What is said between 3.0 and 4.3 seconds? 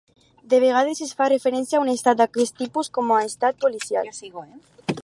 a estat policial.